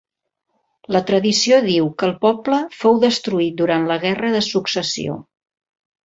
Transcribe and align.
La 0.95 1.01
tradició 1.09 1.59
diu 1.65 1.89
que 1.99 2.07
el 2.07 2.13
poble 2.23 2.57
fou 2.77 2.97
destruït 3.03 3.59
durant 3.59 3.85
la 3.91 3.97
Guerra 4.05 4.31
de 4.37 4.41
Successió. 4.47 5.19